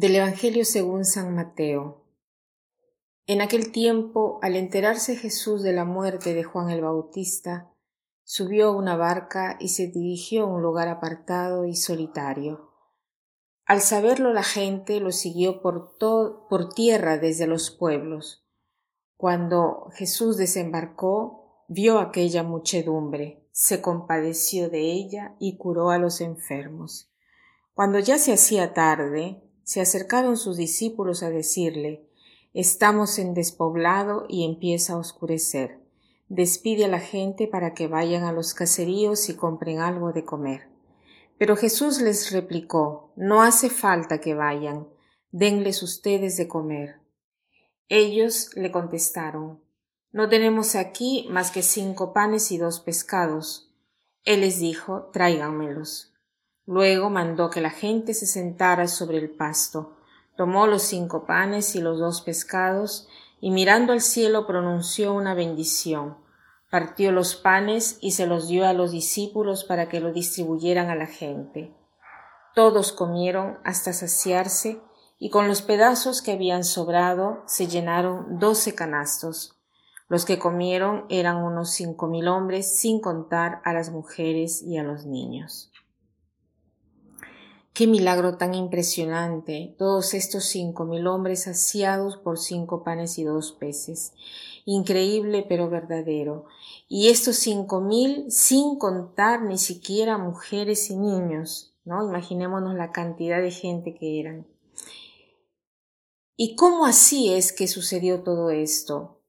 [0.00, 2.06] Del Evangelio según San Mateo.
[3.26, 7.70] En aquel tiempo, al enterarse Jesús de la muerte de Juan el Bautista,
[8.24, 12.72] subió a una barca y se dirigió a un lugar apartado y solitario.
[13.66, 18.48] Al saberlo la gente lo siguió por, por tierra desde los pueblos.
[19.18, 27.12] Cuando Jesús desembarcó, vio aquella muchedumbre, se compadeció de ella y curó a los enfermos.
[27.74, 32.06] Cuando ya se hacía tarde, se acercaron sus discípulos a decirle
[32.52, 35.78] Estamos en despoblado y empieza a oscurecer.
[36.28, 40.68] Despide a la gente para que vayan a los caseríos y compren algo de comer.
[41.38, 44.88] Pero Jesús les replicó No hace falta que vayan,
[45.30, 46.96] denles ustedes de comer.
[47.88, 49.60] Ellos le contestaron
[50.12, 53.72] No tenemos aquí más que cinco panes y dos pescados.
[54.24, 56.09] Él les dijo Tráiganmelos.
[56.70, 59.96] Luego mandó que la gente se sentara sobre el pasto,
[60.36, 63.08] tomó los cinco panes y los dos pescados,
[63.40, 66.16] y mirando al cielo pronunció una bendición,
[66.70, 70.94] partió los panes y se los dio a los discípulos para que lo distribuyeran a
[70.94, 71.74] la gente.
[72.54, 74.80] Todos comieron hasta saciarse,
[75.18, 79.56] y con los pedazos que habían sobrado se llenaron doce canastos.
[80.08, 84.84] Los que comieron eran unos cinco mil hombres, sin contar a las mujeres y a
[84.84, 85.72] los niños.
[87.72, 93.52] Qué milagro tan impresionante, todos estos cinco mil hombres saciados por cinco panes y dos
[93.52, 94.12] peces.
[94.64, 96.46] Increíble pero verdadero.
[96.88, 102.04] Y estos cinco mil sin contar ni siquiera mujeres y niños, ¿no?
[102.04, 104.46] Imaginémonos la cantidad de gente que eran.
[106.36, 109.20] ¿Y cómo así es que sucedió todo esto?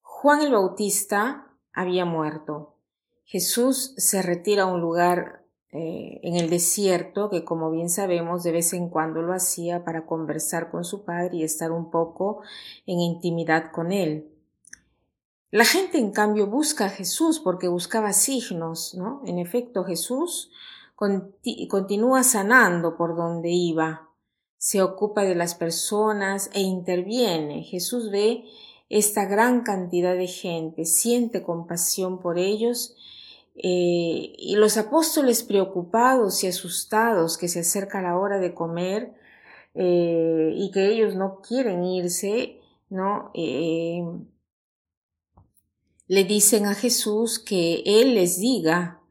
[0.00, 2.76] Juan el Bautista había muerto.
[3.24, 5.37] Jesús se retira a un lugar
[5.70, 10.06] eh, en el desierto, que como bien sabemos de vez en cuando lo hacía para
[10.06, 12.40] conversar con su padre y estar un poco
[12.86, 14.32] en intimidad con él.
[15.50, 19.22] La gente, en cambio, busca a Jesús porque buscaba signos, ¿no?
[19.26, 20.50] En efecto, Jesús
[20.94, 24.08] continúa sanando por donde iba,
[24.56, 27.62] se ocupa de las personas e interviene.
[27.62, 28.44] Jesús ve
[28.88, 32.96] esta gran cantidad de gente, siente compasión por ellos
[33.60, 39.14] eh, y los apóstoles preocupados y asustados que se acerca la hora de comer
[39.74, 43.32] eh, y que ellos no quieren irse, ¿no?
[43.34, 44.04] Eh,
[46.06, 49.02] le dicen a Jesús que Él les diga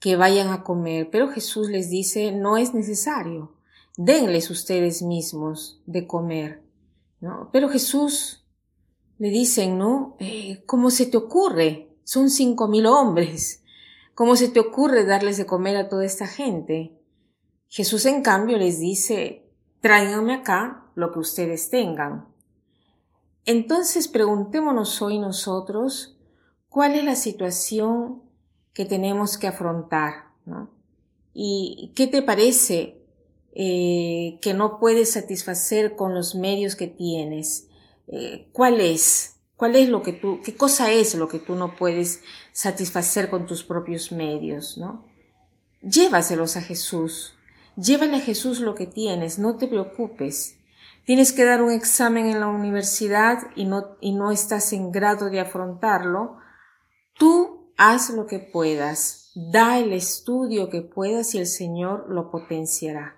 [0.00, 3.52] que vayan a comer, pero Jesús les dice no es necesario,
[3.98, 6.62] denles ustedes mismos de comer,
[7.20, 7.50] ¿no?
[7.52, 8.46] Pero Jesús
[9.18, 10.16] le dicen, ¿no?
[10.64, 11.90] ¿Cómo se te ocurre?
[12.04, 13.61] Son cinco mil hombres.
[14.14, 16.98] ¿Cómo se te ocurre darles de comer a toda esta gente?
[17.68, 19.50] Jesús en cambio les dice,
[19.80, 22.28] tráiganme acá lo que ustedes tengan.
[23.44, 26.18] Entonces preguntémonos hoy nosotros
[26.68, 28.22] cuál es la situación
[28.72, 30.32] que tenemos que afrontar,
[31.34, 33.00] ¿Y qué te parece
[33.54, 37.68] eh, que no puedes satisfacer con los medios que tienes?
[38.08, 39.36] Eh, ¿Cuál es?
[39.62, 43.46] ¿Cuál es lo que tú, qué cosa es lo que tú no puedes satisfacer con
[43.46, 45.04] tus propios medios, no?
[45.82, 47.34] Llévaselos a Jesús.
[47.76, 50.56] Llévale a Jesús lo que tienes, no te preocupes.
[51.04, 55.30] Tienes que dar un examen en la universidad y no, y no estás en grado
[55.30, 56.38] de afrontarlo.
[57.16, 63.16] Tú haz lo que puedas, da el estudio que puedas y el Señor lo potenciará.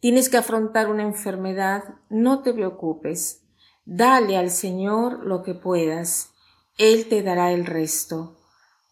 [0.00, 3.41] Tienes que afrontar una enfermedad, no te preocupes,
[3.84, 6.30] Dale al Señor lo que puedas,
[6.78, 8.36] Él te dará el resto.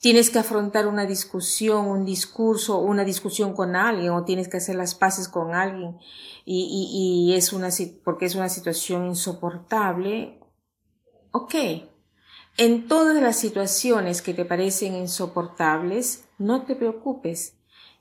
[0.00, 4.76] Tienes que afrontar una discusión, un discurso, una discusión con alguien, o tienes que hacer
[4.76, 5.98] las paces con alguien,
[6.44, 7.68] y, y, es una,
[8.04, 10.40] porque es una situación insoportable.
[11.32, 11.54] Ok.
[12.56, 17.54] En todas las situaciones que te parecen insoportables, no te preocupes.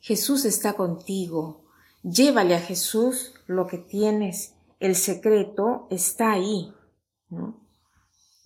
[0.00, 1.64] Jesús está contigo.
[2.02, 6.72] Llévale a Jesús lo que tienes el secreto está ahí.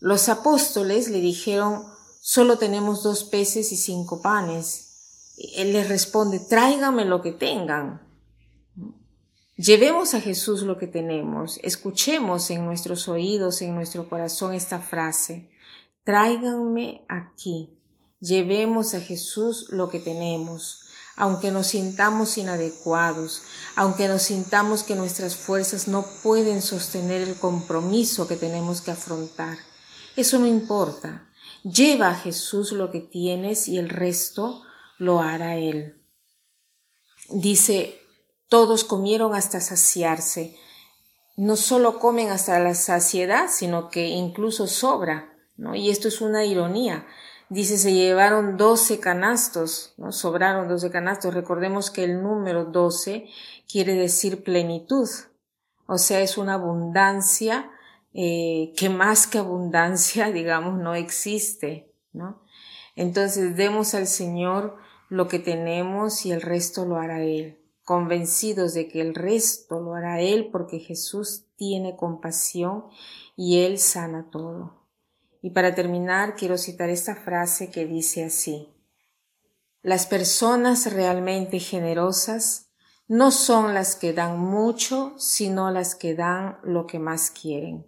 [0.01, 1.83] Los apóstoles le dijeron,
[2.21, 5.35] solo tenemos dos peces y cinco panes.
[5.57, 8.09] Él les responde, tráigame lo que tengan.
[9.57, 15.51] Llevemos a Jesús lo que tenemos, escuchemos en nuestros oídos, en nuestro corazón esta frase,
[16.05, 17.77] tráiganme aquí,
[18.21, 20.88] llevemos a Jesús lo que tenemos
[21.19, 23.43] aunque nos sintamos inadecuados,
[23.75, 29.59] aunque nos sintamos que nuestras fuerzas no pueden sostener el compromiso que tenemos que afrontar.
[30.17, 31.29] Eso no importa.
[31.65, 34.63] Lleva a Jesús lo que tienes y el resto
[34.99, 36.01] lo hará Él.
[37.31, 37.99] Dice,
[38.49, 40.57] todos comieron hasta saciarse.
[41.37, 45.77] no solo comen hasta la saciedad, sino que incluso sobra, ¿no?
[45.77, 47.07] Y esto es una ironía.
[47.51, 50.13] Dice, se llevaron doce canastos, ¿no?
[50.13, 51.35] Sobraron doce canastos.
[51.35, 53.29] Recordemos que el número doce
[53.71, 55.09] quiere decir plenitud.
[55.87, 57.71] O sea, es una abundancia
[58.13, 62.43] eh, que más que abundancia, digamos, no existe, ¿no?
[62.97, 64.77] Entonces, demos al Señor
[65.09, 67.59] lo que tenemos y el resto lo hará Él
[67.89, 72.85] convencidos de que el resto lo hará Él porque Jesús tiene compasión
[73.35, 74.78] y Él sana todo.
[75.49, 78.69] Y para terminar, quiero citar esta frase que dice así.
[79.81, 82.69] Las personas realmente generosas
[83.07, 87.87] no son las que dan mucho, sino las que dan lo que más quieren.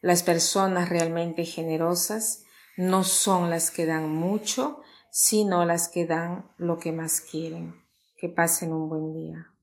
[0.00, 2.44] Las personas realmente generosas
[2.76, 4.80] no son las que dan mucho,
[5.10, 7.82] sino las que dan lo que más quieren.
[8.16, 9.55] Que pasen un buen día.